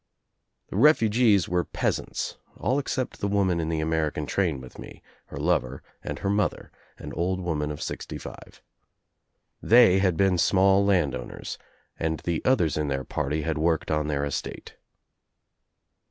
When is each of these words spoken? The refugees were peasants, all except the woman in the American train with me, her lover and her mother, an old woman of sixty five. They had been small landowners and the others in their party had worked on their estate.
The 0.71 0.77
refugees 0.77 1.47
were 1.47 1.63
peasants, 1.63 2.37
all 2.57 2.79
except 2.79 3.19
the 3.19 3.27
woman 3.27 3.59
in 3.59 3.69
the 3.69 3.81
American 3.81 4.25
train 4.25 4.59
with 4.59 4.79
me, 4.79 5.03
her 5.27 5.37
lover 5.37 5.83
and 6.03 6.17
her 6.17 6.29
mother, 6.31 6.71
an 6.97 7.13
old 7.13 7.39
woman 7.39 7.69
of 7.71 7.83
sixty 7.83 8.17
five. 8.17 8.63
They 9.61 9.99
had 9.99 10.17
been 10.17 10.39
small 10.39 10.83
landowners 10.83 11.59
and 11.99 12.19
the 12.21 12.43
others 12.43 12.77
in 12.77 12.87
their 12.87 13.03
party 13.03 13.43
had 13.43 13.59
worked 13.59 13.91
on 13.91 14.07
their 14.07 14.25
estate. 14.25 14.75